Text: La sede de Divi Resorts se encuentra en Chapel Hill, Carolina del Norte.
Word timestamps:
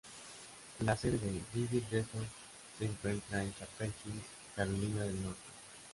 La 0.79 0.97
sede 0.97 1.19
de 1.19 1.41
Divi 1.53 1.79
Resorts 1.91 2.25
se 2.79 2.85
encuentra 2.85 3.43
en 3.43 3.53
Chapel 3.53 3.93
Hill, 4.03 4.19
Carolina 4.55 5.03
del 5.03 5.21
Norte. 5.21 5.39